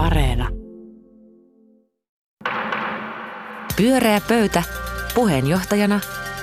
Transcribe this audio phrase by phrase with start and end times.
[0.00, 0.48] Areena.
[3.76, 4.62] Pyöreä pöytä.
[5.14, 6.00] Puheenjohtajana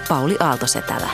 [0.10, 1.10] Pauli Aaltosetälä.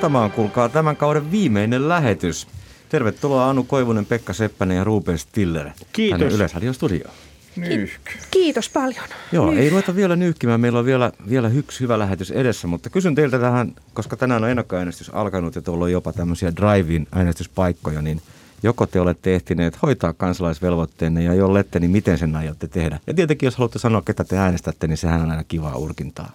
[0.00, 2.46] Tämä on, kuulkaa, tämän kauden viimeinen lähetys.
[2.88, 6.18] Tervetuloa Anu Koivunen, Pekka Seppänen ja Ruben Stiller Kiitos.
[6.18, 7.14] tänne Yleisradion studioon.
[7.56, 8.12] Nyyhky.
[8.30, 9.04] Kiitos paljon.
[9.32, 10.60] Joo, ei ruveta vielä nyyhkimään.
[10.60, 14.50] Meillä on vielä, vielä yksi hyvä lähetys edessä, mutta kysyn teiltä tähän, koska tänään on
[14.50, 18.22] ennakkoäänestys alkanut ja tuolla on jopa tämmöisiä drive-in äänestyspaikkoja, niin
[18.64, 23.00] joko te olette ehtineet hoitaa kansalaisvelvoitteenne ja jollette, niin miten sen aiotte tehdä?
[23.06, 26.32] Ja tietenkin, jos haluatte sanoa, ketä te äänestätte, niin sehän on aina kivaa urkintaa.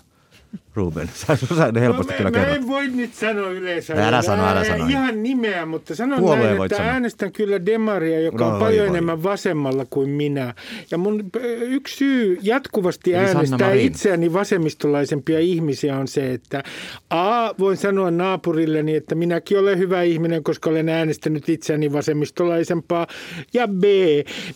[0.75, 4.07] Ruben, sä, sä helposti no, kyllä mä, mä en voi nyt sanoa yleensä.
[4.07, 4.87] Älä sano, älä sano.
[4.87, 6.91] Ihan nimeä, mutta sanon Puolueen näin, että sanoa.
[6.91, 10.53] äänestän kyllä Demaria, joka No, on paljon voi enemmän vasemmalla kuin minä.
[10.91, 16.63] Ja mun ö, yksi syy jatkuvasti Eli äänestää itseäni vasemmistolaisempia ihmisiä on se, että
[17.09, 23.07] A, voin sanoa naapurilleni, että minäkin olen hyvä ihminen, koska olen äänestänyt itseäni vasemmistolaisempaa.
[23.53, 23.83] Ja B,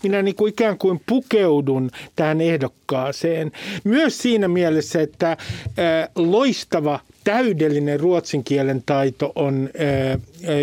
[0.04, 3.52] minä niin kuin ikään kuin pukeudun tähän ehdokkaaseen.
[3.84, 10.20] Myös siinä mielessä, että äh, loistava täydellinen ruotsin kielen taito on äh, äh,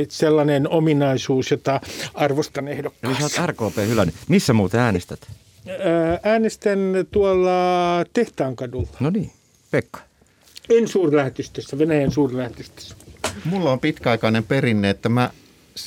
[0.09, 1.81] sellainen ominaisuus, jota
[2.15, 3.43] arvostan Eli sä ehdokkaassa.
[3.43, 4.15] oot RKP hylännyt.
[4.29, 5.21] Missä muuten äänestät?
[5.69, 6.79] Äh, äänestän
[7.11, 7.51] tuolla
[8.13, 8.89] Tehtaankadulla.
[9.01, 9.31] No niin,
[9.71, 10.01] Pekka.
[10.71, 12.97] En suurlähetystössä, Venäjän suurlähetystössä.
[13.45, 15.31] Mulla on pitkäaikainen perinne, että mä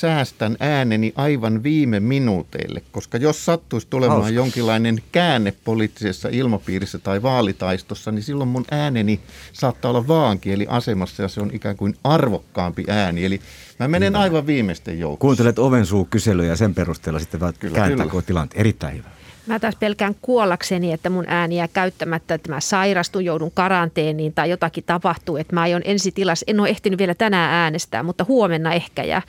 [0.00, 4.34] säästän ääneni aivan viime minuuteille, koska jos sattuisi tulemaan Hauska.
[4.34, 9.20] jonkinlainen käänne poliittisessa ilmapiirissä tai vaalitaistossa, niin silloin mun ääneni
[9.52, 13.24] saattaa olla vaankieliasemassa ja se on ikään kuin arvokkaampi ääni.
[13.24, 13.40] Eli
[13.78, 15.18] mä menen aivan viimeisten joukkoon.
[15.18, 18.10] Kuuntelet ovensuu kyselyä ja sen perusteella sitten vaan Kyllä, kääntää kyllä.
[18.10, 18.60] koko tilanteen.
[18.60, 19.08] Erittäin hyvä.
[19.46, 24.50] Mä taas pelkään kuollakseni, että mun ääni jää käyttämättä, että mä sairastun, joudun karanteeniin tai
[24.50, 25.36] jotakin tapahtuu.
[25.36, 29.02] Että mä aion ensi tilas, en ole ehtinyt vielä tänään äänestää, mutta huomenna ehkä.
[29.02, 29.22] Ja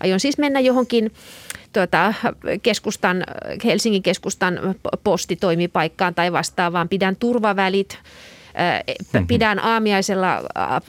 [0.00, 1.12] aion siis mennä johonkin
[1.72, 2.14] tuota,
[2.62, 3.24] keskustan,
[3.64, 6.88] Helsingin keskustan postitoimipaikkaan tai vastaavaan.
[6.88, 7.98] Pidän turvavälit,
[8.54, 8.82] ää,
[9.26, 10.42] pidän aamiaisella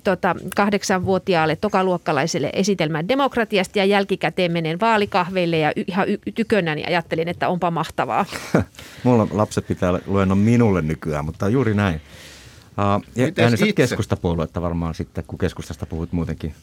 [0.04, 7.50] tota, kahdeksanvuotiaalle tokaluokkalaiselle esitelmän demokratiasta ja jälkikäteen menen vaalikahveille ja ihan y- tykönäni ajattelin, että
[7.50, 8.26] onpa mahtavaa.
[9.04, 12.02] Mulla lapset pitää luennon minulle nykyään, mutta juuri näin.
[12.78, 13.04] Uh,
[13.44, 13.82] äänestät itse?
[13.82, 16.56] keskustapuoluetta varmaan sitten, kun keskustasta puhut muutenkin.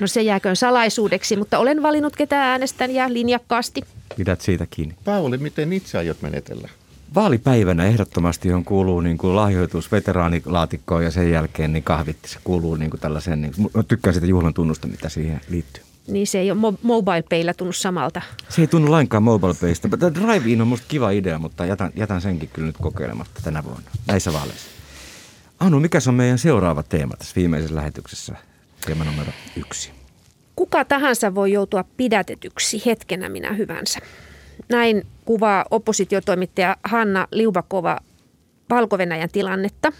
[0.00, 3.82] No se jääköön salaisuudeksi, mutta olen valinnut ketä äänestän ja linjakkaasti.
[4.16, 4.94] Pidät siitä kiinni.
[5.04, 6.68] Pauli, miten itse aiot menetellä?
[7.14, 12.16] Vaalipäivänä ehdottomasti, johon kuuluu niin kuin lahjoitus veteraanilaatikkoon ja sen jälkeen niin kahvit.
[12.26, 15.82] Se kuuluu niin kuin tällaiseen, niin, mä tykkään siitä juhlan tunnusta, mitä siihen liittyy.
[16.08, 18.22] Niin se ei ole mo- mobile paylla tunnu samalta.
[18.48, 19.98] Se ei tunnu lainkaan mobile based.
[19.98, 23.90] Tämä drive-in on musta kiva idea, mutta jätän, jätän senkin kyllä nyt kokeilematta tänä vuonna,
[24.06, 24.68] näissä vaaleissa.
[25.60, 28.36] Anu, mikä on meidän seuraava teema tässä viimeisessä lähetyksessä?
[28.86, 29.90] Teema numero yksi.
[30.56, 33.98] Kuka tahansa voi joutua pidätetyksi hetkenä minä hyvänsä.
[34.68, 37.98] Näin kuvaa oppositiotoimittaja Hanna Liubakova
[38.70, 38.98] valko
[39.32, 39.92] tilannetta.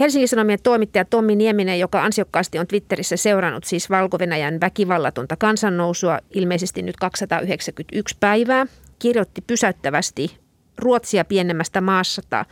[0.00, 4.18] Helsingin Sanomien toimittaja Tommi Nieminen, joka ansiokkaasti on Twitterissä seurannut siis valko
[4.60, 8.66] väkivallatonta kansannousua ilmeisesti nyt 291 päivää,
[8.98, 10.36] kirjoitti pysäyttävästi
[10.78, 12.44] Ruotsia pienemmästä maasta,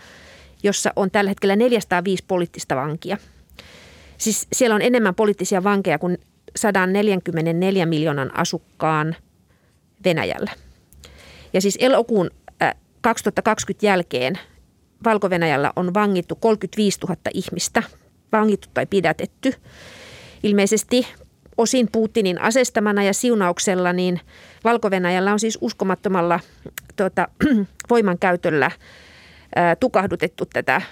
[0.64, 3.16] jossa on tällä hetkellä 405 poliittista vankia.
[4.19, 6.19] Siis siellä on enemmän poliittisia vankeja kuin
[6.56, 9.16] 144 miljoonan asukkaan
[10.04, 10.50] Venäjällä.
[11.52, 12.30] Ja siis elokuun
[12.62, 14.38] äh, 2020 jälkeen
[15.04, 15.30] valko
[15.76, 17.82] on vangittu 35 000 ihmistä,
[18.32, 19.52] vangittu tai pidätetty.
[20.42, 21.06] Ilmeisesti
[21.56, 24.20] osin Putinin asestamana ja siunauksella, niin
[24.64, 24.91] valko
[25.32, 26.41] on siis uskomattomalla
[26.96, 27.28] tuota,
[27.91, 28.70] voimankäytöllä
[29.81, 30.82] tukahdutettu tätä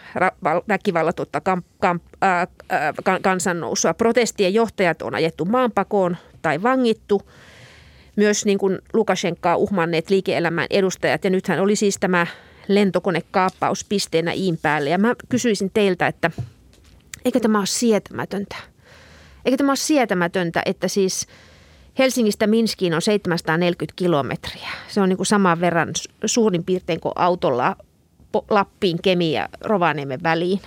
[0.68, 3.94] väkivallatonta kam- kam- ää, ää, kan- kansannousua.
[3.94, 7.22] Protestien johtajat on ajettu maanpakoon tai vangittu.
[8.16, 11.24] Myös niin kuin Lukashenkaa uhmanneet liike-elämän edustajat.
[11.24, 12.26] Ja nythän oli siis tämä
[12.68, 14.90] lentokonekaappaus pisteenä iin päälle.
[14.90, 16.30] Ja mä kysyisin teiltä, että
[17.24, 18.56] eikö tämä ole sietämätöntä?
[19.44, 21.26] Eikö tämä ole sietämätöntä, että siis
[21.98, 24.68] Helsingistä Minskiin on 740 kilometriä.
[24.88, 27.76] Se on niin kuin saman verran su- suurin piirtein kuin autolla
[28.50, 30.60] Lappiin, Kemiin ja Rovaniemen väliin.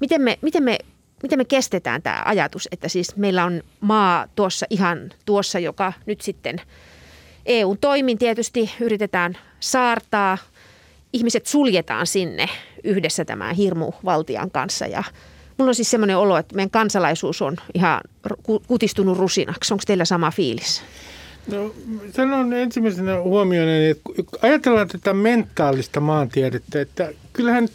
[0.00, 0.78] Miten me, miten me,
[1.22, 6.20] miten me kestetään tämä ajatus, että siis meillä on maa tuossa ihan tuossa, joka nyt
[6.20, 6.60] sitten
[7.46, 10.38] EUn toimin tietysti yritetään saartaa.
[11.12, 12.48] Ihmiset suljetaan sinne
[12.84, 15.04] yhdessä tämän hirmuvaltian kanssa ja
[15.58, 18.00] Mulla on siis semmoinen olo, että meidän kansalaisuus on ihan
[18.42, 19.74] ku- kutistunut rusinaksi.
[19.74, 20.82] Onko teillä sama fiilis?
[21.46, 21.74] No,
[22.10, 24.10] sanon ensimmäisenä huomioon, että
[24.42, 27.68] ajatellaan tätä mentaalista maantiedettä, että kyllähän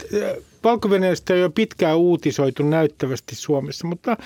[0.64, 0.90] valko
[1.34, 4.18] on jo pitkään uutisoitu näyttävästi Suomessa, mutta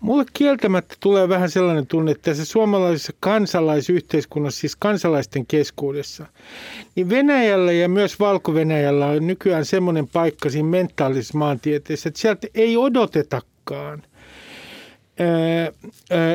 [0.00, 6.26] Mulle kieltämättä tulee vähän sellainen tunne, että tässä suomalaisessa kansalaisyhteiskunnassa, siis kansalaisten keskuudessa,
[6.94, 12.76] niin Venäjällä ja myös Valko-Venäjällä on nykyään semmoinen paikka siinä mentaalisessa maantieteessä, että sieltä ei
[12.76, 14.02] odotetakaan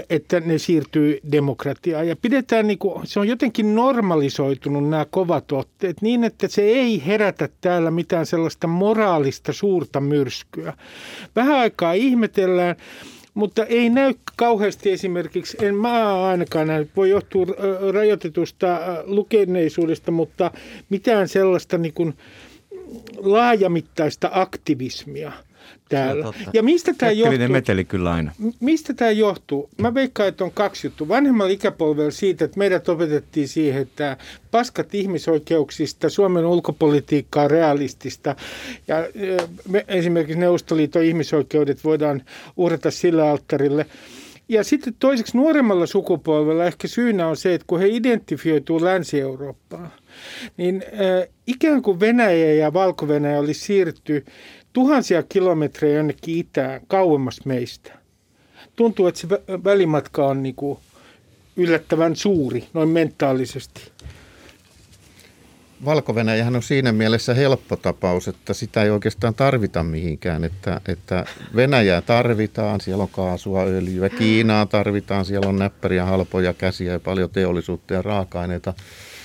[0.10, 2.08] että ne siirtyy demokratiaan.
[2.08, 7.06] Ja pidetään, niin kuin, se on jotenkin normalisoitunut nämä kovat otteet niin, että se ei
[7.06, 10.74] herätä täällä mitään sellaista moraalista suurta myrskyä.
[11.36, 12.76] Vähän aikaa ihmetellään,
[13.34, 17.46] mutta ei näy kauheasti esimerkiksi, en mä ainakaan näy, voi johtua
[17.94, 20.52] rajoitetusta lukeneisuudesta, mutta
[20.90, 22.14] mitään sellaista niin kuin
[23.18, 25.32] laajamittaista aktivismia–
[25.94, 26.34] täällä.
[26.54, 27.48] Ja mistä tämä johtuu?
[27.48, 28.32] meteli kyllä aina.
[28.60, 29.70] Mistä tämä johtuu?
[29.78, 31.08] Mä veikkaan, että on kaksi juttua.
[31.08, 34.18] Vanhemmalla ikäpolvella siitä, että meidät opetettiin siihen, että
[34.52, 38.36] paskat ihmisoikeuksista, Suomen ulkopolitiikkaa realistista
[38.88, 38.96] ja
[39.70, 42.22] me, esimerkiksi Neuvostoliiton ihmisoikeudet voidaan
[42.58, 43.86] uhrata sillä alttarille.
[44.50, 49.92] Ja sitten toiseksi nuoremmalla sukupolvella ehkä syynä on se, että kun he identifioituu Länsi-Eurooppaan,
[50.58, 54.26] niin äh, ikään kuin Venäjä ja Valko-Venäjä olisi siirtynyt
[54.74, 57.92] tuhansia kilometrejä jonnekin itään, kauemmas meistä.
[58.76, 59.28] Tuntuu, että se
[59.64, 60.80] välimatka on niin kuin
[61.58, 63.92] yllättävän suuri, noin mentaalisesti.
[65.86, 66.16] valko
[66.56, 70.44] on siinä mielessä helppo tapaus, että sitä ei oikeastaan tarvita mihinkään.
[70.44, 71.26] Että, että
[71.56, 77.30] Venäjää tarvitaan, siellä on kaasua, öljyä, Kiinaa tarvitaan, siellä on näppäriä, halpoja käsiä ja paljon
[77.30, 78.74] teollisuutta ja raaka-aineita.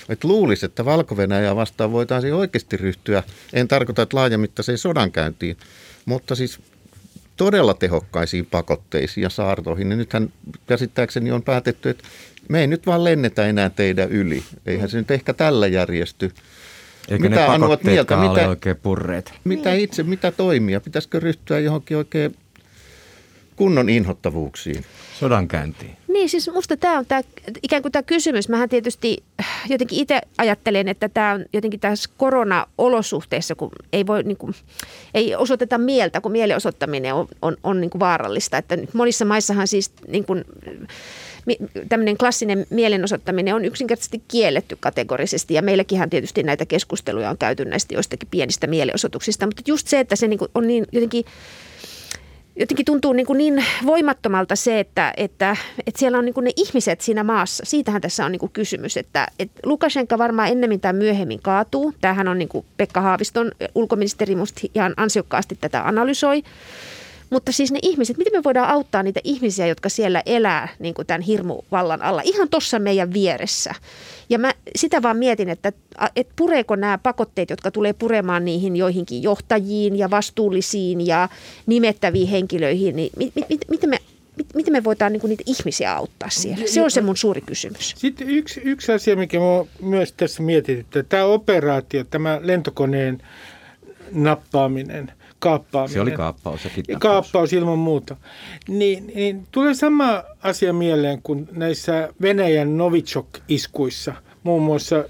[0.09, 1.17] Että luulisi, että valko
[1.57, 3.23] vastaan voitaisiin oikeasti ryhtyä,
[3.53, 5.57] en tarkoita, että laajamittaiseen sodankäyntiin,
[6.05, 6.59] mutta siis
[7.37, 9.91] todella tehokkaisiin pakotteisiin ja saartoihin.
[9.91, 10.33] Ja nythän
[10.67, 12.05] käsittääkseni on päätetty, että
[12.49, 14.45] me ei nyt vaan lennetä enää teidän yli.
[14.67, 16.33] Eihän se nyt ehkä tällä järjesty.
[17.09, 19.33] Eikä mitä ne mieltä, mitä, oikein purreet.
[19.45, 20.81] Mitä itse, mitä toimia?
[20.81, 22.37] Pitäisikö ryhtyä johonkin oikein
[23.57, 24.85] kunnon inhottavuuksiin?
[25.21, 25.97] Sodankäyntiin.
[26.09, 27.23] Niin, siis musta tämä on tää,
[27.63, 28.49] ikään kuin tämä kysymys.
[28.49, 29.23] Mähän tietysti
[29.69, 34.55] jotenkin itse ajattelen, että tämä on jotenkin tässä korona-olosuhteissa, kun ei voi niin kuin,
[35.15, 38.59] ei osoiteta mieltä, kun mielenosoittaminen on, on, on niin kuin vaarallista.
[38.59, 40.45] Että monissa maissahan siis niin kuin,
[41.89, 47.95] tämmöinen klassinen mielenosoittaminen on yksinkertaisesti kielletty kategorisesti ja meilläkin tietysti näitä keskusteluja on käyty näistä
[47.95, 51.25] joistakin pienistä mielenosoituksista, mutta just se, että se niin kuin on niin jotenkin
[52.59, 55.57] jotenkin tuntuu niin, kuin niin voimattomalta se, että, että,
[55.87, 57.65] että siellä on niin kuin ne ihmiset siinä maassa.
[57.67, 61.95] Siitähän tässä on niin kuin kysymys, että, että Lukashenka varmaan ennemmin tai myöhemmin kaatuu.
[62.01, 66.43] Tämähän on niin kuin Pekka Haaviston ulkoministeri musta ihan ansiokkaasti tätä analysoi.
[67.31, 71.07] Mutta siis ne ihmiset, miten me voidaan auttaa niitä ihmisiä, jotka siellä elää niin kuin
[71.07, 73.75] tämän hirmuvallan alla, ihan tuossa meidän vieressä.
[74.29, 75.73] Ja mä sitä vaan mietin, että,
[76.17, 81.29] että pureeko nämä pakotteet, jotka tulee puremaan niihin joihinkin johtajiin ja vastuullisiin ja
[81.67, 83.99] nimettäviin henkilöihin, niin mit, mit, mit, miten me
[84.55, 86.67] miten me voidaan niin niitä ihmisiä auttaa siellä?
[86.67, 87.95] Se on se mun suuri kysymys.
[87.97, 93.23] Sitten yksi, yksi asia, mikä mä myös tässä mietin, että tämä operaatio, tämä lentokoneen
[94.13, 95.93] nappaaminen, kaappaaminen.
[95.93, 97.13] Se oli kaappaus ja kidnappaus.
[97.13, 98.17] Kaappaus ilman muuta.
[98.69, 105.05] Niin, niin tulee sama asia mieleen kuin näissä Venäjän Novichok-iskuissa– muun muassa äh,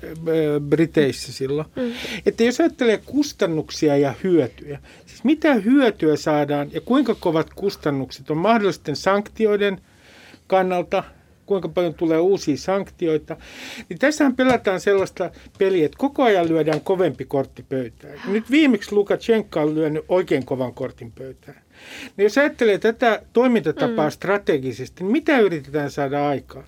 [0.69, 1.69] Briteissä silloin.
[1.77, 1.93] Mm.
[2.27, 8.37] Että jos ajattelee kustannuksia ja hyötyjä, siis mitä hyötyä saadaan ja kuinka kovat kustannukset on
[8.37, 9.81] mahdollisten sanktioiden
[10.47, 11.05] kannalta–
[11.49, 13.37] kuinka paljon tulee uusia sanktioita.
[13.89, 18.21] Niin tässähän pelataan sellaista peliä, että koko ajan lyödään kovempi kortti pöytään.
[18.27, 21.63] Nyt viimeksi Lukashenka on lyönyt oikein kovan kortin pöytään.
[22.17, 24.11] Niin jos ajattelee tätä toimintatapaa mm.
[24.11, 26.65] strategisesti, niin mitä yritetään saada aikaan?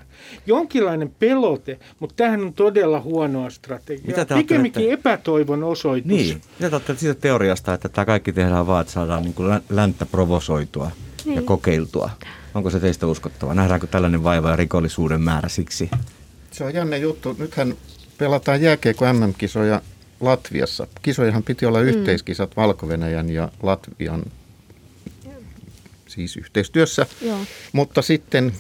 [0.47, 4.27] Jonkinlainen pelote, mutta tämähän on todella huonoa strategiaa.
[4.35, 6.07] Pikemminkin epätoivon osoitus.
[6.11, 10.07] Niin, mitä te siitä teoriasta, että tämä kaikki tehdään vaan, että saadaan niin kuin länttä
[10.07, 10.91] provosoitua
[11.25, 11.37] niin.
[11.37, 12.11] ja kokeiltua?
[12.55, 13.55] Onko se teistä uskottava?
[13.55, 15.91] Nähdäänkö tällainen vaiva ja rikollisuuden määrä siksi?
[16.51, 17.37] Se on jännä juttu.
[17.39, 17.75] Nythän
[18.19, 19.83] pelataan jääkeikko MM-kisoja
[20.21, 20.87] Latviassa.
[21.03, 21.89] Kisojahan piti olla mm.
[21.89, 22.87] yhteiskisat valko
[23.35, 24.23] ja Latvian
[26.11, 27.07] siis yhteistyössä.
[27.23, 27.39] Joo.
[27.73, 28.53] Mutta sitten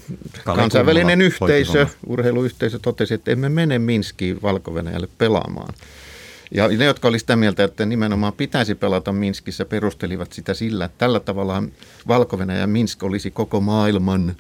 [0.45, 4.75] Kalle kansainvälinen yhteisö, urheiluyhteisö totesi, että emme mene Minskiin valko
[5.19, 5.75] pelaamaan.
[6.55, 10.99] Ja ne, jotka olivat sitä mieltä, että nimenomaan pitäisi pelata Minskissä, perustelivat sitä sillä, että
[10.99, 11.63] tällä tavalla
[12.09, 14.37] valko ja Minsk olisi koko maailman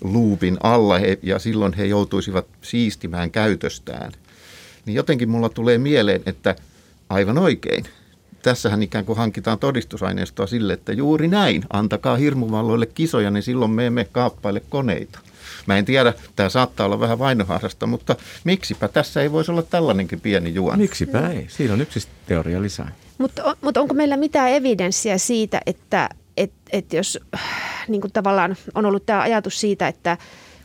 [0.00, 4.12] luupin alla he, ja silloin he joutuisivat siistimään käytöstään.
[4.86, 6.56] Niin jotenkin mulla tulee mieleen, että
[7.08, 7.84] aivan oikein.
[8.42, 13.86] Tässähän ikään kuin hankitaan todistusaineistoa sille, että juuri näin, antakaa hirmuvalloille kisoja, niin silloin me
[13.86, 15.18] emme kaappaile koneita.
[15.66, 20.20] Mä en tiedä, tämä saattaa olla vähän vainoharrasta, mutta miksipä tässä ei voisi olla tällainenkin
[20.20, 20.82] pieni juoni?
[20.82, 21.46] Miksipä ei?
[21.48, 22.92] Siinä on yksi teoria lisää.
[23.18, 27.18] Mutta, mutta onko meillä mitään evidenssiä siitä, että, että et jos
[27.88, 30.18] niin kuin tavallaan on ollut tämä ajatus siitä, että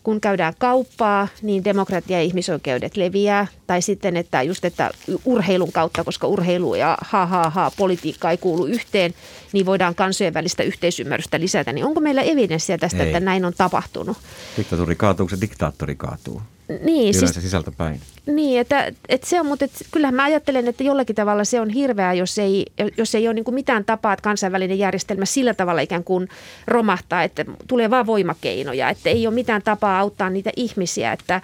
[0.07, 3.47] kun käydään kauppaa, niin demokratia ja ihmisoikeudet leviää.
[3.67, 4.91] Tai sitten, että just että
[5.25, 9.13] urheilun kautta, koska urheilu ja ha ha ha politiikka ei kuulu yhteen,
[9.53, 11.73] niin voidaan kansojen välistä yhteisymmärrystä lisätä.
[11.73, 13.09] Niin onko meillä evidenssiä tästä, ei.
[13.09, 14.17] että näin on tapahtunut?
[14.57, 16.41] Diktatuuri kaatuu, se diktaattori kaatuu.
[16.69, 17.99] Niin, Yleensä siis, sisältä päin.
[18.25, 21.69] Niin, että, että se on, mutta että kyllähän mä ajattelen, että jollakin tavalla se on
[21.69, 22.65] hirveää, jos ei,
[22.97, 26.27] jos ei ole niin kuin mitään tapaa, että kansainvälinen järjestelmä sillä tavalla ikään kuin
[26.67, 31.41] romahtaa, että tulee vaan voimakeinoja, että ei ole mitään tapaa auttaa niitä ihmisiä, että,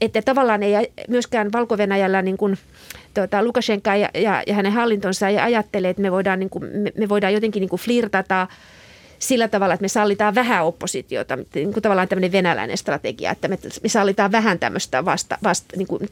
[0.00, 1.76] että tavallaan ei myöskään valko
[2.22, 2.58] niin kuin,
[3.14, 6.92] tuota, Lukashenka ja, ja, ja hänen hallintonsa ei ajattele, että me voidaan, niin kuin, me,
[6.98, 8.46] me voidaan jotenkin niin kuin flirtata–
[9.22, 13.58] sillä tavalla, että me sallitaan vähän oppositiota, niin kuin tavallaan tämmöinen venäläinen strategia, että me,
[13.82, 16.08] me sallitaan vähän tämmöistä vasta, vasta niin kuin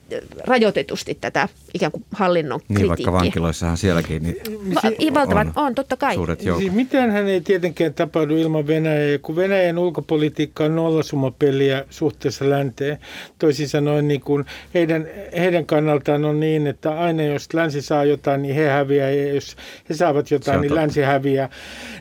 [0.47, 4.37] rajoitetusti tätä ikään kuin hallinnon Niin, vaikka vankiloissahan sielläkin niin
[4.75, 6.15] Va- valtavat, on, on, totta kai.
[6.15, 6.63] Suuret joukot.
[6.63, 12.99] Siis mitään hän ei tietenkään tapahdu ilman Venäjää, kun Venäjän ulkopolitiikka on nollasumapeliä suhteessa länteen.
[13.39, 15.07] Toisin sanoen niin kuin heidän,
[15.39, 19.57] heidän kannaltaan on niin, että aina jos länsi saa jotain, niin he häviää, ja jos
[19.89, 20.81] he saavat jotain, niin totta.
[20.81, 21.49] länsi häviää.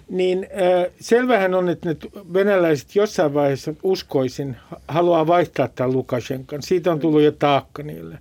[0.09, 1.95] Niin äh, selvähän on, että ne
[2.33, 6.61] venäläiset jossain vaiheessa uskoisin haluaa vaihtaa tämän Lukashenkan.
[6.61, 8.17] Siitä on tullut jo taakka niille.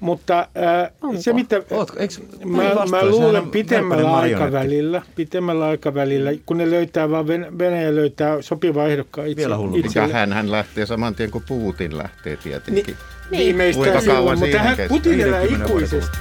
[0.00, 0.90] Mutta äh,
[1.20, 2.14] se mitä Ootko, eikö,
[2.44, 7.26] mä, mä luulen pitemmällä aikavälillä, pitemmällä aikavälillä, kun ne löytää vaan
[7.58, 12.36] Venäjä löytää sopiva ehdokkaan itse, Vielä Mikä hän, hän lähtee saman tien kuin Putin lähtee
[12.36, 12.84] tietenkin.
[12.84, 12.96] Ni,
[13.30, 13.44] niin.
[13.44, 16.18] Viimeistään silloin, mutta hän Putin elää ikuisesti.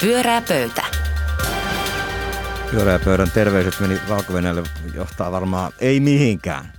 [0.00, 1.07] Pyörää pöytä.
[2.70, 4.32] Pyöreä pöydän terveiset meni valko
[4.94, 6.72] johtaa varmaan ei mihinkään.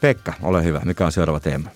[0.00, 0.80] Pekka, ole hyvä.
[0.84, 1.70] Mikä on seuraava teema?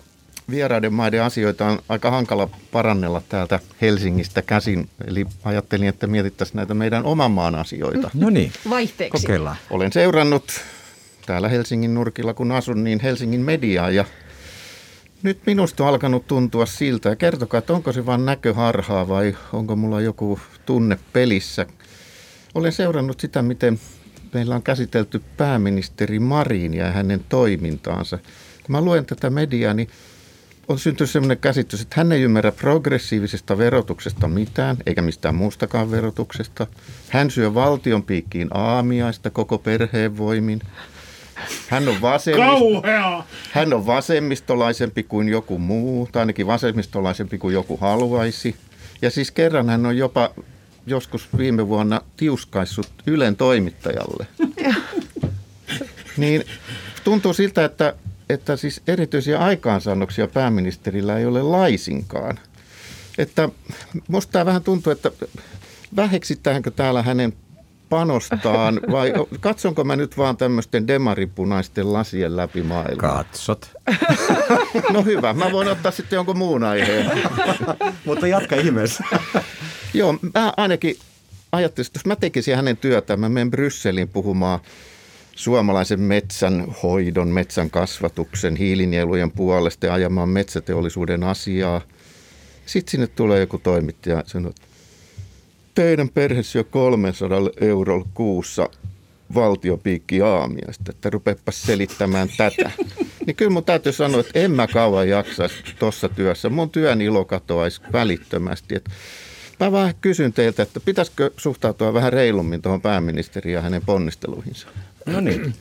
[0.49, 4.89] Vieraiden maiden asioita on aika hankala parannella täältä Helsingistä käsin.
[5.07, 8.09] Eli ajattelin, että mietittäisiin näitä meidän oman maan asioita.
[8.13, 9.21] No niin, Vaihteeksi.
[9.21, 9.55] kokeillaan.
[9.69, 10.43] Olen seurannut
[11.25, 14.05] täällä Helsingin nurkilla, kun asun, niin Helsingin mediaa ja
[15.23, 17.09] nyt minusta on alkanut tuntua siltä.
[17.09, 21.65] Ja kertokaa, että onko se vain näköharhaa vai onko mulla joku tunne pelissä–
[22.55, 23.79] olen seurannut sitä, miten
[24.33, 28.17] meillä on käsitelty pääministeri Marin ja hänen toimintaansa.
[28.63, 29.89] Kun mä luen tätä mediaa, niin
[30.67, 36.67] on syntynyt sellainen käsitys, että hän ei ymmärrä progressiivisesta verotuksesta mitään, eikä mistään muustakaan verotuksesta.
[37.09, 40.61] Hän syö valtion piikkiin aamiaista koko perheen voimin.
[41.69, 48.55] Hän on, vasemmist- hän on vasemmistolaisempi kuin joku muu, tai ainakin vasemmistolaisempi kuin joku haluaisi.
[49.01, 50.29] Ja siis kerran hän on jopa
[50.87, 54.27] joskus viime vuonna tiuskaissut Ylen toimittajalle.
[56.17, 56.43] niin
[57.03, 57.93] tuntuu siltä, että,
[58.29, 62.39] että siis erityisiä aikaansaannoksia pääministerillä ei ole laisinkaan.
[63.17, 63.49] Että
[64.07, 65.11] musta tämä vähän tuntuu, että
[65.95, 67.33] väheksittäänkö täällä hänen
[67.89, 73.23] panostaan vai katsonko mä nyt vaan tämmöisten demaripunaisten lasien läpi maailmaa?
[73.23, 73.71] Katsot.
[74.93, 77.11] No hyvä, mä voin ottaa sitten jonkun muun aiheen.
[78.05, 79.03] Mutta jatka ihmeessä.
[79.97, 80.97] Joo, mä ainakin
[81.51, 84.59] ajattelin, että jos mä tekisin hänen työtään, mä menen Brysseliin puhumaan
[85.35, 91.81] suomalaisen metsän hoidon, metsän kasvatuksen, hiilinielujen puolesta ja ajamaan metsäteollisuuden asiaa.
[92.65, 94.67] Sitten sinne tulee joku toimittaja ja sanoo, että
[95.75, 98.69] teidän perhe syö 300 eurolla kuussa
[99.33, 102.71] valtiopiikki aamiaista, että rupeepa selittämään tätä.
[103.25, 106.49] Niin kyllä mun täytyy sanoa, että en mä kauan jaksaisi tuossa työssä.
[106.49, 108.75] Mun työn ilo katoaisi välittömästi.
[108.75, 108.91] Että
[109.59, 114.67] Mä vaan kysyn teiltä, että pitäisikö suhtautua vähän reilummin tuohon pääministeriin ja hänen ponnisteluihinsa?
[115.05, 115.53] No niin.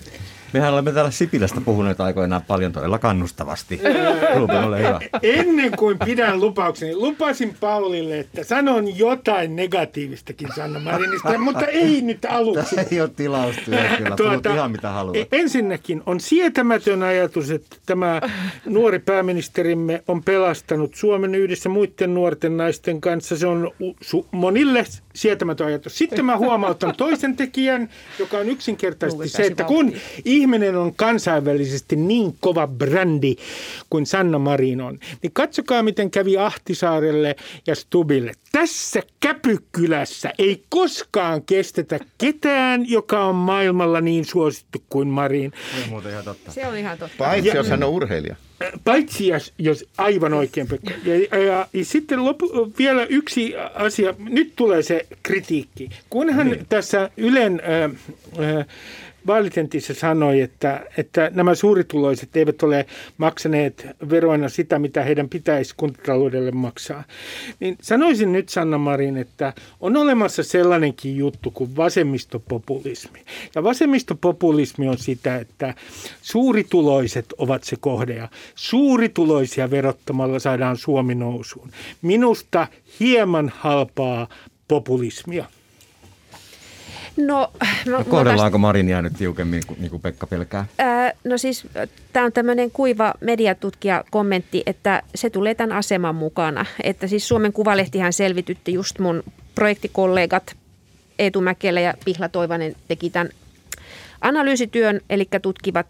[0.55, 3.81] Mehän olemme täällä Sipilästä puhuneet aikoinaan paljon todella kannustavasti.
[4.37, 5.01] Ruben, ole hyvä.
[5.23, 12.25] Ennen kuin pidän lupaukseni, lupasin Paulille, että sanon jotain negatiivistakin Sanna Marinista, mutta ei nyt
[12.25, 12.77] aluksi.
[12.91, 14.17] ei ole tilaustyö, kyllä.
[14.17, 15.17] Tuota, ihan mitä haluat.
[15.17, 18.21] E- ensinnäkin on sietämätön ajatus, että tämä
[18.67, 23.37] nuori pääministerimme on pelastanut Suomen yhdessä muiden nuorten naisten kanssa.
[23.37, 23.71] Se on
[24.31, 25.99] monille sietämätön ajatus.
[25.99, 29.92] Sitten mä huomautan toisen tekijän, joka on yksinkertaisesti se, että kun
[30.25, 33.37] ihminen on kansainvälisesti niin kova brändi
[33.90, 38.33] kuin Sanna Marin on, niin katsokaa miten kävi Ahtisaarelle ja Stubille.
[38.52, 45.52] Tässä Käpykylässä ei koskaan kestetä ketään, joka on maailmalla niin suosittu kuin Marin.
[45.88, 46.52] Se on ihan totta.
[46.52, 47.16] Se on ihan totta.
[47.18, 48.37] Paitsi jos hän on urheilija.
[48.85, 50.90] Paitsi jos, jos aivan oikein, Pekka.
[51.04, 54.14] Ja, ja, ja sitten lopu, vielä yksi asia.
[54.18, 55.90] Nyt tulee se kritiikki.
[56.11, 56.66] Kun hän niin.
[56.68, 57.62] tässä Ylen...
[57.64, 58.66] Äh, äh,
[59.26, 62.87] vaalitentissä sanoi, että, että nämä suurituloiset eivät ole
[63.19, 67.04] maksaneet veroina sitä, mitä heidän pitäisi kuntataloudelle maksaa.
[67.61, 73.19] Niin sanoisin nyt Sanna Marin, että on olemassa sellainenkin juttu kuin vasemmistopopulismi.
[73.54, 75.75] Ja vasemmistopopulismi on sitä, että
[76.23, 81.71] suurituloiset ovat se kohde ja suurituloisia verottamalla saadaan Suomi nousuun.
[82.02, 82.66] Minusta
[83.00, 84.28] hieman halpaa
[84.69, 85.45] populismia.
[87.16, 87.50] No,
[87.87, 90.66] no, no kohdellaanko Marin jäänyt tiukemmin, niin kuin Pekka pelkää?
[90.78, 91.66] Ää, no siis
[92.12, 96.66] tämä on tämmöinen kuiva mediatutkija kommentti, että se tulee tämän aseman mukana.
[96.83, 99.23] Että siis Suomen Kuvalehtihän selvitytti just mun
[99.54, 100.56] projektikollegat
[101.18, 103.28] Eetu Mäkelä ja Pihla Toivanen teki tämän
[104.21, 105.87] analyysityön, eli tutkivat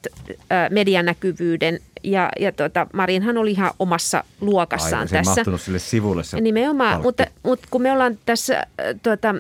[0.71, 5.31] medianäkyvyyden ja, ja tuota, Marinhan oli ihan omassa luokassaan Aivan, tässä.
[5.31, 8.67] mahtunut sille sivulle se Nimenomaan, mutta, mutta kun me ollaan tässä
[9.03, 9.35] tuota,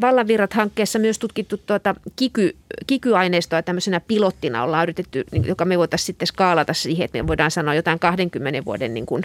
[0.00, 6.28] Vallanvirrat-hankkeessa myös tutkittu tuota, kiky, kikyaineistoa tämmöisenä pilottina ollaan yritetty, niin, joka me voitaisiin sitten
[6.28, 9.24] skaalata siihen, että me voidaan sanoa jotain 20 vuoden niin kuin,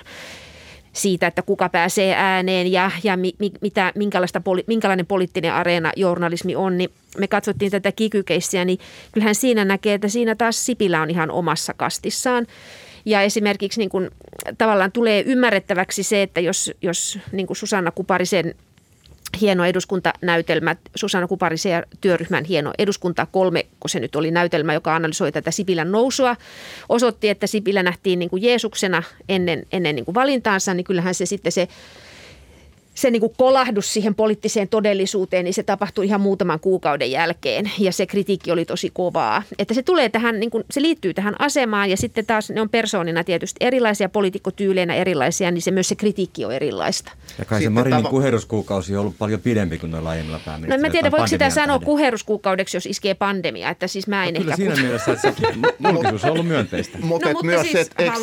[0.93, 6.55] siitä, että kuka pääsee ääneen ja, ja mi, mi, mitä, minkälaista, minkälainen poliittinen areena journalismi
[6.55, 8.79] on, niin me katsottiin tätä kikykeissiä, niin
[9.11, 12.47] kyllähän siinä näkee, että siinä taas Sipilä on ihan omassa kastissaan.
[13.05, 14.09] Ja esimerkiksi niin kuin,
[14.57, 18.55] tavallaan tulee ymmärrettäväksi se, että jos, jos niin Susanna Kuparisen
[19.43, 25.31] hieno eduskuntanäytelmä, Susanna Kuparisen työryhmän hieno eduskunta kolme, kun se nyt oli näytelmä, joka analysoi
[25.31, 26.35] tätä Sipilän nousua,
[26.89, 31.25] osoitti, että Sipilä nähtiin niin kuin Jeesuksena ennen, ennen niin kuin valintaansa, niin kyllähän se
[31.25, 31.67] sitten se
[32.93, 37.91] se niin kuin kolahdus siihen poliittiseen todellisuuteen, niin se tapahtui ihan muutaman kuukauden jälkeen ja
[37.91, 39.43] se kritiikki oli tosi kovaa.
[39.59, 42.69] Että se tulee tähän, niin kuin, se liittyy tähän asemaan ja sitten taas ne on
[42.69, 47.11] persoonina tietysti erilaisia, poliitikkotyyleinä erilaisia, niin se myös se kritiikki on erilaista.
[47.39, 48.09] Ja kai se Marinin tava...
[48.09, 50.77] kuheruskuukausi on ollut paljon pidempi kuin noilla aiemmilla pääministerillä.
[50.77, 51.85] No en mä tiedä, voiko sitä sanoa tähden.
[51.85, 54.55] kuheruskuukaudeksi, jos iskee pandemia, että siis mä en no, ehkä...
[54.55, 55.33] Kyllä siinä mielessä, että se
[55.93, 56.97] julkisuus on ollut myönteistä.
[57.01, 58.15] Mut, no, mutta myös siis, että eikö,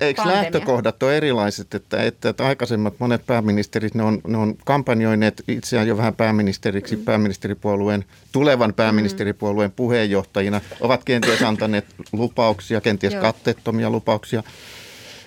[0.00, 5.42] eikö lähtökohdat ole erilaiset, että, että, että aikaisemmat monet pääministerit, ne on ne on kampanjoineet
[5.48, 7.04] itseään jo vähän pääministeriksi, mm.
[7.04, 13.22] pääministeripuolueen, tulevan pääministeripuolueen puheenjohtajina, ovat kenties antaneet lupauksia, kenties Joo.
[13.22, 14.42] katteettomia lupauksia.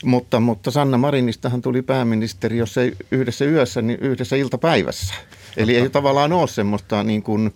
[0.03, 5.13] Mutta, mutta Sanna Marinistahan tuli pääministeri, jos ei yhdessä yössä, niin yhdessä iltapäivässä.
[5.57, 7.53] Eli ei tavallaan ole semmoista niin kuin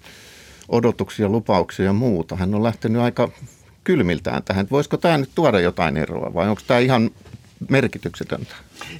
[0.69, 2.35] odotuksia, lupauksia ja muuta.
[2.35, 3.29] Hän on lähtenyt aika
[3.83, 4.67] kylmiltään tähän.
[4.71, 7.11] Voisiko tämä nyt tuoda jotain eroa vai onko tämä ihan
[7.69, 8.55] merkityksetöntä?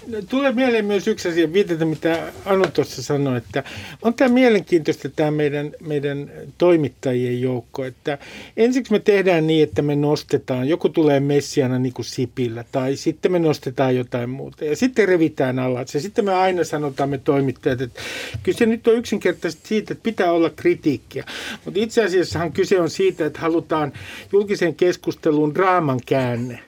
[0.07, 3.63] No, tulee mieleen myös yksi asia, viitata mitä Anu tuossa sanoi, että
[4.01, 8.17] on tämä mielenkiintoista tämä meidän, meidän toimittajien joukko, että
[8.57, 13.31] ensiksi me tehdään niin, että me nostetaan, joku tulee messiana niin kuin Sipillä, tai sitten
[13.31, 17.81] me nostetaan jotain muuta, ja sitten revitään alas, ja sitten me aina sanotaan me toimittajat,
[17.81, 18.01] että
[18.43, 21.23] kyllä se nyt on yksinkertaisesti siitä, että pitää olla kritiikkiä,
[21.65, 23.93] mutta itse asiassahan kyse on siitä, että halutaan
[24.31, 26.59] julkisen keskusteluun draaman käänne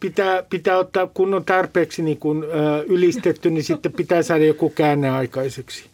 [0.00, 4.70] pitää, pitää ottaa, kun on tarpeeksi niin kuin, ö, ylistetty, niin sitten pitää saada joku
[4.70, 5.84] käänne aikaiseksi.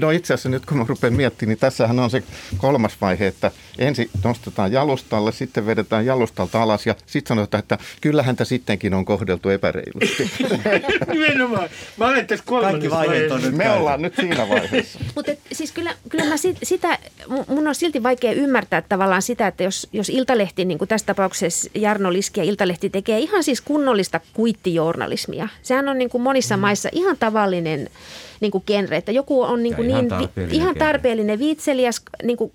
[0.00, 2.22] No itse asiassa nyt kun mä rupean miettimään, niin tässähän on se
[2.56, 8.26] kolmas vaihe, että ensin nostetaan jalustalle, sitten vedetään jalustalta alas ja sitten sanotaan, että kyllähän
[8.26, 10.30] häntä sittenkin on kohdeltu epäreilusti.
[11.12, 11.68] Nimenomaan.
[11.96, 13.50] Mä olen tässä kolmannessa vaiheessa.
[13.50, 14.98] Me ollaan nyt siinä vaiheessa.
[15.14, 16.98] Mutta siis kyllä, kyllä mä sit, sitä,
[17.48, 21.70] mun on silti vaikea ymmärtää tavallaan sitä, että jos, jos Iltalehti, niin kuin tässä tapauksessa
[21.74, 25.48] Jarno Liski ja Iltalehti tekee ihan siis kunnollista kuittijournalismia.
[25.62, 26.60] Sehän on niin kuin monissa mm.
[26.60, 27.90] maissa ihan tavallinen
[28.40, 32.52] niin kuin genre, että joku on niin, kuin niin tarpeellinen, ihan tarpeellinen viitseliäs, niin kuin,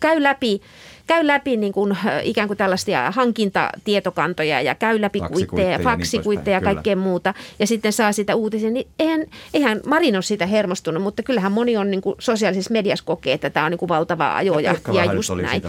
[0.00, 0.62] käy läpi
[1.06, 6.60] käy läpi niin kuin, ikään kuin tällaisia hankintatietokantoja ja käy läpi kuitteja, ja faksikuitteja ja
[6.60, 7.34] niin kaikkea muuta.
[7.58, 8.74] Ja sitten saa sitä uutisen.
[8.74, 13.04] Niin eihän, eihän Marin ole siitä hermostunut, mutta kyllähän moni on niin kuin sosiaalisessa mediassa
[13.04, 15.62] kokee, että tämä on niin kuin valtava ajo ja, ja, ja just näin.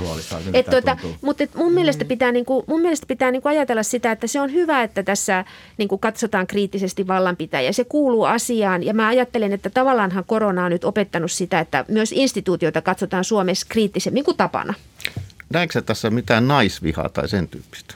[0.53, 1.75] Et, tuota, mutta et mun, mm.
[1.75, 4.83] mielestä pitää, niin kuin, mun mielestä pitää niin kuin ajatella sitä, että se on hyvä,
[4.83, 5.45] että tässä
[5.77, 7.71] niin kuin katsotaan kriittisesti vallanpitäjä.
[7.71, 12.11] Se kuuluu asiaan ja mä ajattelen, että tavallaanhan korona on nyt opettanut sitä, että myös
[12.11, 14.73] instituutioita katsotaan Suomessa kriittisemmin kuin tapana.
[15.53, 17.95] Näetkö tässä mitään naisvihaa tai sen tyyppistä?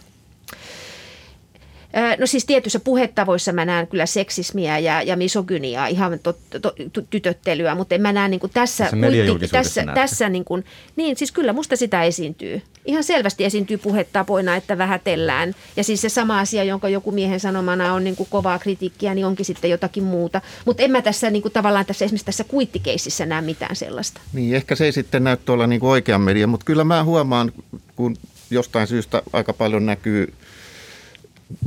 [2.20, 7.02] No siis tietyissä puhetavoissa mä näen kyllä seksismiä ja, ja misogyniaa, ihan to, to, to,
[7.10, 11.32] tytöttelyä, mutta en mä näe niin kuin tässä, tässä, tässä, tässä niin, kuin, niin siis
[11.32, 12.62] kyllä musta sitä esiintyy.
[12.86, 15.56] Ihan selvästi esiintyy puhetapoina, että vähätellään.
[15.76, 19.26] Ja siis se sama asia, jonka joku miehen sanomana on niin kuin kovaa kritiikkiä, niin
[19.26, 20.42] onkin sitten jotakin muuta.
[20.66, 24.22] Mutta en mä tässä niin kuin tavallaan tässä esimerkiksi tässä kuittikeisissä näe mitään sellaista.
[24.34, 27.52] Niin, ehkä se ei sitten näy tuolla niin kuin oikean median, mutta kyllä mä huomaan,
[27.96, 28.18] kun
[28.52, 30.34] jostain syystä aika paljon näkyy–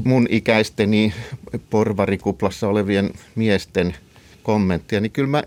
[0.05, 1.15] mun ikäisteni
[1.71, 3.95] porvarikuplassa olevien miesten
[4.43, 5.43] kommenttia, niin kyllä mä,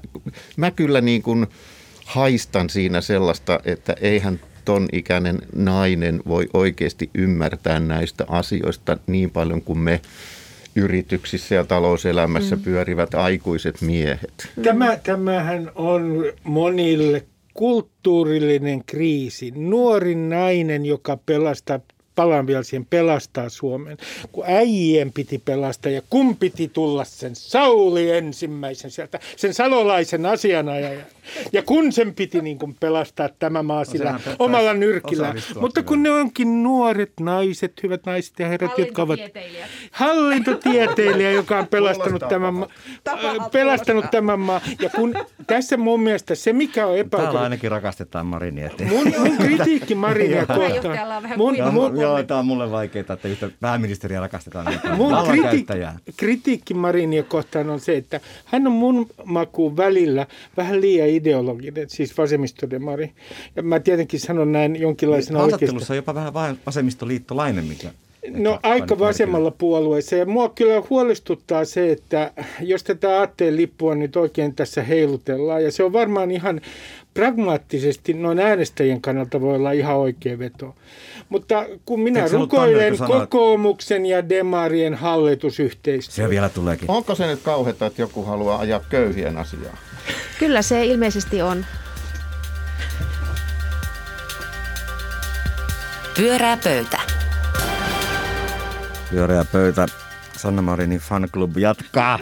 [0.57, 1.47] mä kyllä niin kuin
[2.05, 9.61] haistan siinä sellaista, että eihän ton ikäinen nainen voi oikeasti ymmärtää näistä asioista niin paljon
[9.61, 10.01] kuin me
[10.75, 12.61] yrityksissä ja talouselämässä mm.
[12.61, 14.49] pyörivät aikuiset miehet.
[14.63, 19.51] Tämä, tämähän on monille kulttuurillinen kriisi.
[19.55, 21.79] Nuori nainen, joka pelastaa
[22.15, 23.97] palaan vielä siihen pelastaa Suomen,
[24.31, 31.05] kun äijien piti pelastaa ja kun piti tulla sen Sauli ensimmäisen sieltä, sen salolaisen asianajajan.
[31.53, 35.35] Ja kun sen piti niin kuin pelastaa tämä maa sillä omalla nyrkillä.
[35.59, 39.19] Mutta kun ne onkin nuoret naiset, hyvät naiset ja herrat, jotka ovat
[39.91, 42.67] hallintotieteilijä, joka on pelastanut tämän, ma-
[43.51, 44.61] pelastanut tämän maa.
[44.81, 45.13] Ja kun
[45.47, 47.23] tässä mun mielestä se, mikä on epäoikeudenmukaista.
[47.23, 48.69] Täällä ainakin rakastetaan Marinia.
[48.89, 51.23] Mun, mun kritiikki Marinia kohtaan.
[51.37, 54.65] Mun, mun, Joo, tämä on mulle vaikeaa, että yhtä pääministeriä rakastetaan.
[54.65, 55.65] Niin mun kriti-
[56.17, 62.17] kritiikki Marinia kohtaan on se, että hän on mun makuun välillä vähän liian ideologinen, siis
[62.17, 63.11] vasemmistodemari.
[63.55, 65.93] Ja mä tietenkin sanon näin jonkinlaisena oikeasta.
[65.93, 66.33] on jopa vähän
[66.65, 67.89] vasemmistoliittolainen, mikä
[68.29, 72.31] No aika vasemmalla puolueessa ja mua kyllä huolestuttaa se, että
[72.61, 76.61] jos tätä aatteen lippua nyt oikein tässä heilutellaan ja se on varmaan ihan
[77.13, 80.75] pragmaattisesti noin äänestäjien kannalta voi olla ihan oikea veto.
[81.29, 86.15] Mutta kun minä rukoilen kokoomuksen ja demarien hallitusyhteistyötä.
[86.15, 86.91] Se vielä tuleekin.
[86.91, 89.77] Onko se nyt kauheata, että joku haluaa ajaa köyhien asiaa?
[90.39, 91.65] Kyllä se ilmeisesti on.
[96.17, 97.02] Pyörää pöytä.
[99.13, 99.85] Pyöreä pöytä.
[100.37, 102.19] Sanna Marinin fanclub jatkaa.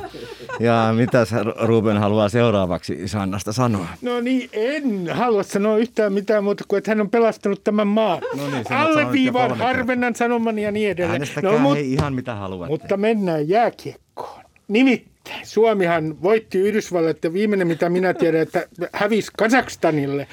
[0.59, 1.25] Ja mitä
[1.61, 3.87] Ruben haluaa seuraavaksi Sannasta sanoa?
[4.01, 8.21] No niin, en halua sanoa yhtään mitään muuta kuin, että hän on pelastanut tämän maan.
[8.37, 11.11] No niin, Alleviivaan harvennan sanomani ja niin edelleen.
[11.11, 12.71] Äänestäkää no, mut, hei ihan mitä haluatte.
[12.71, 14.43] Mutta mennään jääkiekkoon.
[14.67, 20.27] Nimittäin Suomihan voitti Yhdysvallat ja viimeinen mitä minä tiedän, että hävisi Kazakstanille.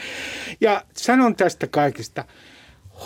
[0.61, 2.25] Ja sanon tästä kaikista–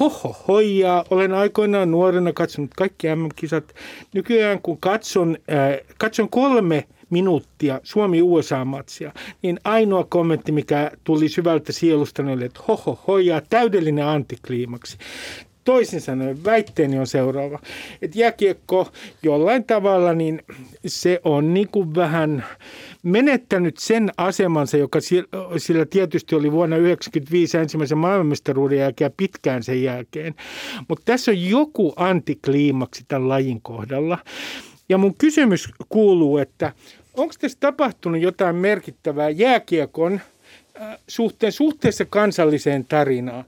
[0.01, 1.05] hoho hoijaa.
[1.11, 3.75] Olen aikoinaan nuorena katsonut kaikki MM-kisat.
[4.15, 12.23] Nykyään kun katson, äh, katson kolme minuuttia Suomi-USA-matsia, niin ainoa kommentti, mikä tuli syvältä sielusta,
[12.23, 14.99] oli, että hoho hoijaa, täydellinen antikliimaksi.
[15.65, 17.59] Toisin sanoen väitteeni on seuraava,
[18.03, 18.89] että jääkiekko
[19.23, 20.43] jollain tavalla, niin
[20.87, 22.45] se on niin kuin vähän
[23.03, 24.99] menettänyt sen asemansa, joka
[25.57, 30.35] sillä tietysti oli vuonna 1995 ensimmäisen maailmanmestaruuden jälkeen ja pitkään sen jälkeen.
[30.89, 34.19] Mutta tässä on joku antikliimaksi tämän lajin kohdalla.
[34.89, 36.73] Ja mun kysymys kuuluu, että
[37.15, 40.21] onko tässä tapahtunut jotain merkittävää jääkiekon
[40.81, 43.45] äh, suhteen, suhteessa kansalliseen tarinaan?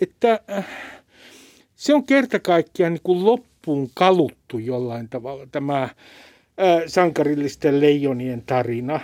[0.00, 0.66] Että äh,
[1.76, 5.88] se on kerta kaikkiaan niin kuin loppuun kaluttu jollain tavalla tämä
[6.86, 9.00] sankarillisten leijonien tarina.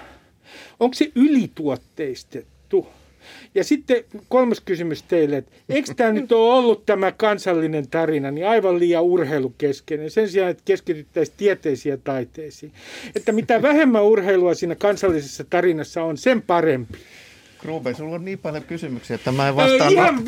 [0.80, 2.86] Onko se ylituotteistettu?
[3.54, 8.48] Ja sitten kolmas kysymys teille, että eikö tämä nyt ole ollut tämä kansallinen tarina niin
[8.48, 12.72] aivan liian urheilukeskeinen sen sijaan, että keskityttäisiin tieteisiin ja taiteisiin.
[13.16, 16.98] Että mitä vähemmän urheilua siinä kansallisessa tarinassa on, sen parempi.
[17.64, 20.24] Ruben, sulla on niin paljon kysymyksiä, että mä en vastaan, Ihan,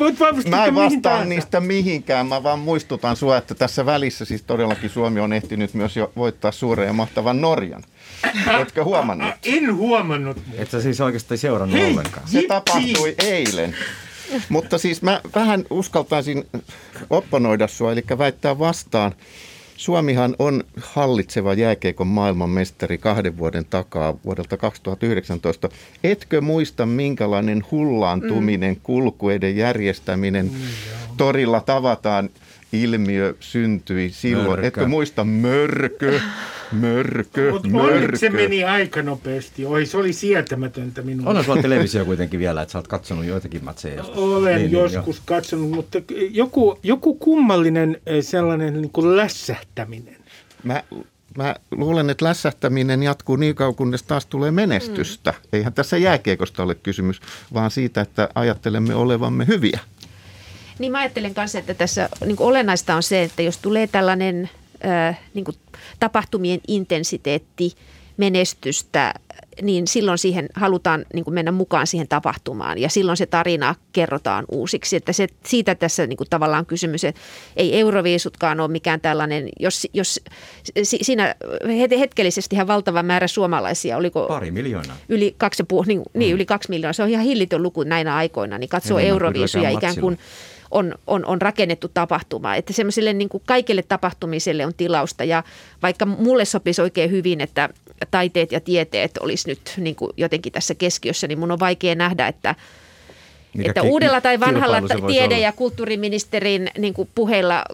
[0.49, 2.27] mä en vastaan niistä mihinkään.
[2.27, 6.51] Mä vaan muistutan sua, että tässä välissä siis todellakin Suomi on ehtinyt myös jo voittaa
[6.51, 7.83] suuren ja mahtavan Norjan.
[8.61, 9.33] Etkö huomannut?
[9.55, 10.37] En huomannut.
[10.53, 12.27] Et sä siis oikeasti seurannut Hei, ollenkaan.
[12.27, 13.75] Se tapahtui eilen.
[14.49, 16.47] Mutta siis mä vähän uskaltaisin
[17.09, 19.15] opponoida sua, eli väittää vastaan.
[19.77, 25.69] Suomihan on hallitseva jääkeikon maailmanmestari kahden vuoden takaa vuodelta 2019.
[26.03, 28.79] Etkö muista, minkälainen hullaantuminen, mm.
[28.83, 30.59] kulkueden järjestäminen mm,
[31.17, 32.29] torilla tavataan
[32.83, 34.49] ilmiö syntyi silloin.
[34.49, 34.67] Mörkö.
[34.67, 36.19] Etkö muista mörkö,
[36.71, 38.17] mörkö, Mut mörkö.
[38.17, 39.65] se meni aika nopeasti.
[39.65, 41.29] Oi, se oli sietämätöntä minulle.
[41.29, 44.17] On sulla televisio kuitenkin vielä, että sä oot katsonut joitakin matseja joskus.
[44.17, 50.17] Olen niin, niin joskus niin, katsonut, mutta joku, joku kummallinen eh, sellainen niin kuin lässähtäminen.
[50.63, 50.83] Mä
[51.37, 55.31] mä luulen, että lässähtäminen jatkuu niin kauan, kunnes taas tulee menestystä.
[55.31, 55.37] Mm.
[55.53, 57.21] Eihän tässä jääkiekosta ole kysymys,
[57.53, 59.79] vaan siitä, että ajattelemme olevamme hyviä.
[60.79, 64.49] Niin mä ajattelen kanssa, että tässä niin olennaista on se, että jos tulee tällainen
[64.85, 65.45] äh, niin
[65.99, 67.75] tapahtumien intensiteetti,
[68.17, 69.13] menestystä,
[69.61, 74.45] niin silloin siihen halutaan niin kuin mennä mukaan siihen tapahtumaan ja silloin se tarina kerrotaan
[74.51, 74.95] uusiksi.
[74.95, 77.21] Että se, siitä tässä niin kuin tavallaan kysymys, että
[77.55, 80.21] ei Euroviisutkaan ole mikään tällainen, jos, jos
[80.83, 81.35] siinä
[81.99, 84.97] hetkellisesti ihan valtava määrä suomalaisia, oliko Pari miljoonaa.
[85.09, 86.19] Yli kaksi, niin, mm.
[86.19, 89.99] niin, yli kaksi miljoonaa, se on ihan hillitön luku näinä aikoina, niin katsoo Euroviisuja ikään
[89.99, 90.19] kuin–
[90.71, 92.55] on, on, on rakennettu tapahtuma.
[92.55, 95.43] Että semmoiselle niin kuin kaikille tapahtumiselle on tilausta ja
[95.81, 97.69] vaikka mulle sopisi oikein hyvin, että
[98.11, 102.27] taiteet ja tieteet olisi nyt niin kuin jotenkin tässä keskiössä, niin mun on vaikea nähdä,
[102.27, 102.55] että
[103.53, 105.43] Mikä että ki- uudella tai vanhalla tiede- olla?
[105.43, 107.65] ja kulttuuriministerin niin kuin puheilla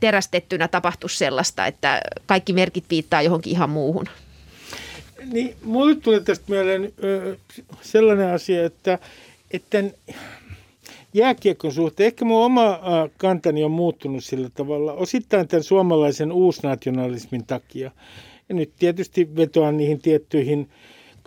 [0.00, 4.04] terästettynä tapahtuisi sellaista, että kaikki merkit viittaa johonkin ihan muuhun.
[5.32, 6.92] Niin, mulle tuli tästä mieleen
[7.82, 8.98] sellainen asia, että,
[9.50, 9.84] että
[11.14, 12.78] jääkiekon suhteen, ehkä mun oma ö,
[13.16, 17.90] kantani on muuttunut sillä tavalla, osittain tämän suomalaisen uusnationalismin takia.
[18.48, 20.68] Ja nyt tietysti vetoan niihin tiettyihin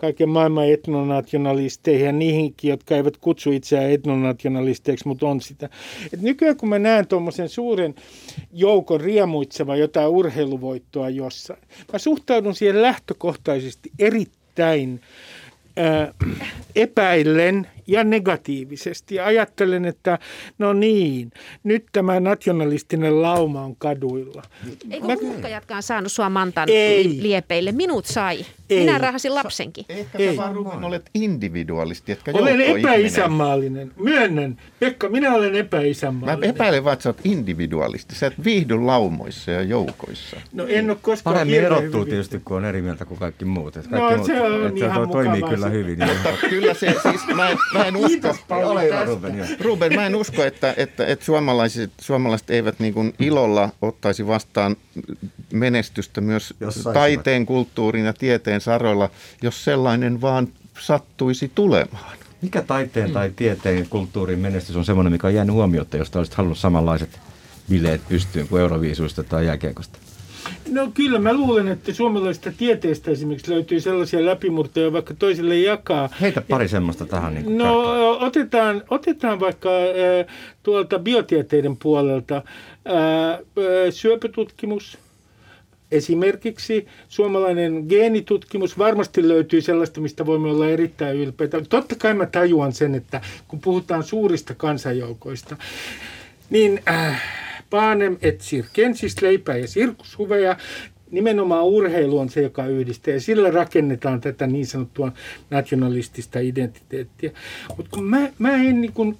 [0.02, 5.68] kaiken maailman etnonationalisteihin ja niihinkin, jotka eivät kutsu itseään etnonationalisteiksi, mutta on sitä.
[6.12, 7.94] Et nykyään kun mä näen tuommoisen suuren
[8.52, 11.60] joukon riemuitseva jotain urheiluvoittoa jossain,
[11.92, 15.00] mä suhtaudun siihen lähtökohtaisesti erittäin
[15.76, 16.14] ää,
[16.76, 19.14] epäillen ja negatiivisesti.
[19.14, 20.18] Ja ajattelen, että
[20.58, 21.30] no niin,
[21.64, 24.42] nyt tämä nationalistinen lauma on kaduilla.
[24.90, 27.04] Eikö Mä- huuhkajatkaan saanut sua Mantan Ei.
[27.08, 27.72] li- liepeille?
[27.72, 28.46] Minut sai.
[28.70, 28.78] Ei.
[28.80, 29.84] Minä rahasin lapsenkin.
[29.88, 30.30] Ehkä Ei.
[30.30, 33.92] sä vaan Ruben olet individualisti, etkä Olen epäisänmaallinen.
[33.96, 34.56] Myönnän.
[34.80, 36.50] Pekka, minä olen Mä epäisänmaallinen.
[36.50, 38.14] epäilen vaan, että sä oot individualisti.
[38.14, 40.40] Sä et viihdy laumoissa ja joukoissa.
[40.52, 43.76] No en ole koskaan Paremmin erottuu hyvin- tietysti, kun on eri mieltä kuin kaikki muut.
[43.76, 45.98] No, kaikki se on et ihan toi- toimii mukavaa kyllä hyvin.
[45.98, 46.10] Niin.
[46.12, 49.04] Mutta kyllä se, siis mä en, mä en usko, Ole.
[49.04, 49.48] Ruben.
[49.60, 54.76] Ruben, mä en usko, että, että, että suomalaiset, suomalaiset eivät niin kuin ilolla ottaisi vastaan
[55.52, 56.94] menestystä myös Jos saisivat.
[56.94, 59.10] taiteen, kulttuurin ja tieteen saroilla,
[59.42, 60.48] jos sellainen vaan
[60.80, 62.16] sattuisi tulemaan.
[62.42, 66.58] Mikä taiteen tai tieteen kulttuurin menestys on semmoinen, mikä on jäänyt huomiota, jos olisit halunnut
[66.58, 67.20] samanlaiset
[67.70, 69.98] bileet pystyyn kuin Euroviisuista tai jääkiekosta?
[70.70, 76.08] No kyllä, mä luulen, että suomalaisesta tieteestä esimerkiksi löytyy sellaisia läpimurtoja, vaikka toisille jakaa.
[76.20, 77.34] Heitä pari semmoista tähän.
[77.34, 77.80] Niin No
[78.20, 82.44] otetaan, otetaan vaikka äh, tuolta biotieteiden puolelta äh,
[83.90, 84.98] syöpötutkimus.
[85.90, 91.60] Esimerkiksi suomalainen geenitutkimus varmasti löytyy sellaista, mistä voimme olla erittäin ylpeitä.
[91.68, 95.56] Totta kai mä tajuan sen, että kun puhutaan suurista kansanjoukoista,
[96.50, 97.22] niin äh,
[97.72, 100.56] Panem et circensis, leipää ja sirkushuveja,
[101.10, 105.12] nimenomaan urheilu on se, joka yhdistää ja sillä rakennetaan tätä niin sanottua
[105.50, 107.30] nationalistista identiteettiä.
[107.76, 109.16] Mutta kun mä, mä en niin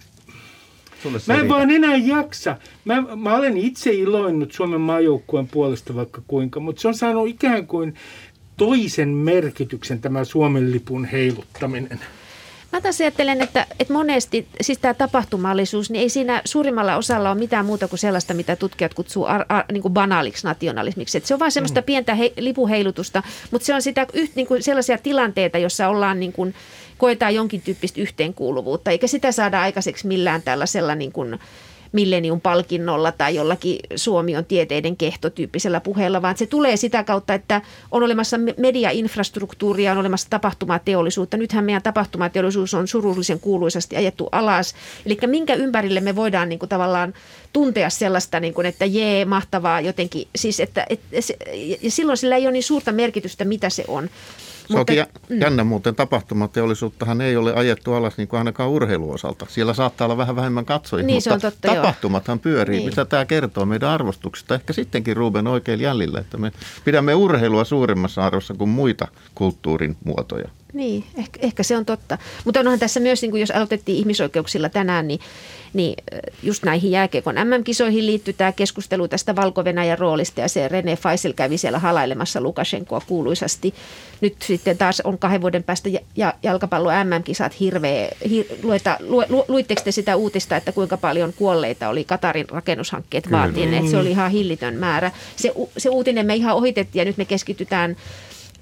[1.19, 2.57] se Mä en vaan enää jaksa.
[2.85, 7.67] Mä, mä olen itse iloinnut Suomen maajoukkueen puolesta vaikka kuinka, mutta se on saanut ikään
[7.67, 7.95] kuin
[8.57, 12.01] toisen merkityksen tämä Suomen lipun heiluttaminen.
[12.73, 17.39] Mä taas ajattelen, että, että monesti siis tämä tapahtumallisuus, niin ei siinä suurimmalla osalla ole
[17.39, 21.19] mitään muuta kuin sellaista, mitä tutkijat kutsuu ar, ar, niin kuin banaaliksi nationalismiksi.
[21.19, 21.85] Et se on vain semmoista mm.
[21.85, 26.33] pientä he, lipuheilutusta, mutta se on sitä yht, niin kuin sellaisia tilanteita, jossa ollaan niin
[26.33, 26.55] kuin,
[26.99, 31.39] koetaan jonkin tyyppistä yhteenkuuluvuutta, eikä sitä saada aikaiseksi millään tällaisella niin kuin,
[31.93, 38.03] Millennium-palkinnolla tai jollakin Suomi on tieteiden kehtotyyppisellä puheella, vaan se tulee sitä kautta, että on
[38.03, 41.37] olemassa me- mediainfrastruktuuria, on olemassa tapahtumateollisuutta.
[41.37, 44.75] Nythän meidän tapahtumateollisuus on surullisen kuuluisasti ajettu alas.
[45.07, 47.15] Eli minkä ympärille me voidaan niin kuin tavallaan
[47.53, 50.29] tuntea sellaista, niin kuin, että jee, mahtavaa jotenkin.
[50.37, 50.87] Siis että,
[51.21, 51.37] se,
[51.81, 54.11] ja silloin sillä ei ole niin suurta merkitystä, mitä se on.
[54.69, 59.47] Se onkin jä- jännä muuten tapahtumateollisuuttahan ei ole ajettu alas niin kuin ainakaan urheiluosalta.
[59.49, 61.77] Siellä saattaa olla vähän vähemmän katsojia, Niin, mutta totta, joo.
[61.77, 62.79] tapahtumathan pyörii.
[62.79, 62.89] Niin.
[62.89, 64.55] Mitä tämä kertoo meidän arvostuksesta?
[64.55, 66.53] Ehkä sittenkin Ruben oikein jäljillä, että me
[66.85, 70.49] pidämme urheilua suuremmassa arvossa kuin muita kulttuurin muotoja.
[70.73, 72.19] Niin, ehkä, ehkä se on totta.
[72.45, 75.21] Mutta onhan tässä myös, niin kuin jos aloitettiin ihmisoikeuksilla tänään, niin,
[75.73, 79.65] niin äh, just näihin jääkiekon MM-kisoihin liittyy tämä keskustelu tästä valko
[79.99, 83.75] roolista ja se René Faisel kävi siellä halailemassa Lukashenkoa kuuluisasti.
[84.21, 88.09] Nyt sitten taas on kahden vuoden päästä ja- ja jalkapallo MM-kisat hirveä.
[88.31, 93.31] Hir, lueta, lu, lu, luitteko te sitä uutista, että kuinka paljon kuolleita oli Katarin rakennushankkeet
[93.31, 93.89] vaatineet?
[93.91, 95.11] Se oli ihan hillitön määrä.
[95.37, 97.97] Se, se uutinen me ihan ohitettiin ja nyt me keskitytään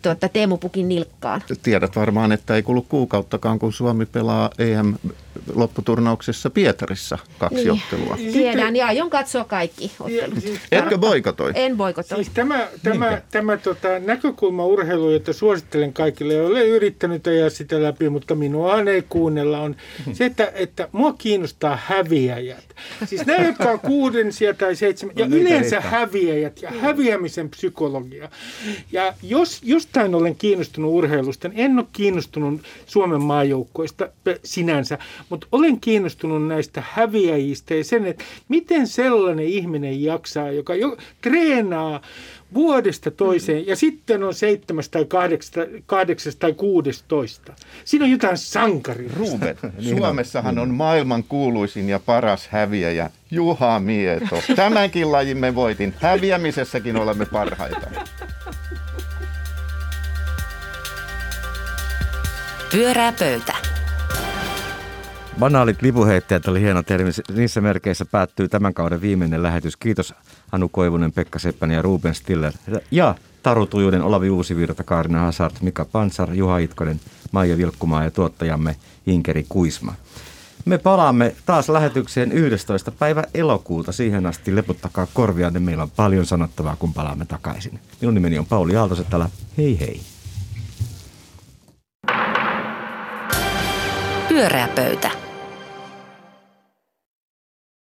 [0.02, 1.42] tuota, Teemu Pukin nilkkaan.
[1.62, 7.70] Tiedät varmaan, että ei kulu kuukauttakaan, kun Suomi pelaa EM-lopputurnauksessa Pietarissa kaksi Niin.
[7.70, 8.16] ottelua.
[8.32, 10.34] Tiedän ja aion katsoa kaikki ottelut.
[10.34, 11.52] Ja siis Etkö boikotoi?
[11.54, 12.16] En boikotoi.
[12.16, 18.08] Siis tämä, tämä, tämä tota, näkökulma urheilu, jota suosittelen kaikille, olen yrittänyt ajaa sitä läpi,
[18.08, 19.76] mutta minuahan ei kuunnella, on
[20.12, 22.64] se, että, että mua kiinnostaa häviäjät.
[23.04, 28.28] Siis nämä, jotka on kuudensia tai seitsemän, ja No niitä yleensä häviäjät ja häviämisen psykologia.
[28.92, 34.08] Ja jos jostain olen kiinnostunut urheilusta, niin en ole kiinnostunut Suomen maajoukkoista
[34.44, 34.98] sinänsä,
[35.28, 42.00] mutta olen kiinnostunut näistä häviäjistä ja sen, että miten sellainen ihminen jaksaa, joka jo treenaa
[42.54, 45.06] vuodesta toiseen ja sitten on seitsemäs tai
[45.86, 47.52] kahdeksas, tai kuudestoista.
[47.84, 49.10] Siinä on jotain sankaria.
[49.16, 49.98] Ruben, Niin.
[49.98, 54.42] Suomessahan on maailman kuuluisin ja paras häviäjä Juha Mieto.
[54.56, 55.94] Tämänkin lajin me voitin.
[56.00, 57.90] Häviämisessäkin olemme parhaita.
[62.72, 63.54] Pyörää pöytä.
[65.38, 67.10] banaalit lipuheittäjät oli hieno termi.
[67.34, 69.76] Niissä merkeissä päättyy tämän kauden viimeinen lähetys.
[69.76, 70.14] Kiitos
[70.52, 72.52] Anu Koivunen, Pekka Seppänen ja Ruben Stiller.
[72.90, 77.00] Ja Taru Tujunen, Olavi Uusivirta, Kaarina Hazard, Mika Pansar, Juha Itkonen,
[77.32, 79.94] Maija Vilkkumaa ja tuottajamme Inkeri Kuisma.
[80.64, 82.90] Me palaamme taas lähetykseen 11.
[82.90, 83.92] päivä elokuuta.
[83.92, 87.80] Siihen asti leputtakaa korvia, niin meillä on paljon sanottavaa, kun palaamme takaisin.
[88.00, 89.28] Minun nimeni on Pauli Aaltosetälä.
[89.58, 90.00] Hei hei.
[94.40, 95.29] Pyöreä pöytä.